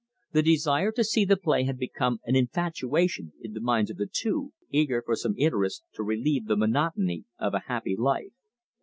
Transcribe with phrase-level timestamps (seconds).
[0.31, 4.09] The desire to see the play had become an infatuation in the minds of the
[4.11, 8.33] two, eager for some interest to relieve the monotony of a happy life.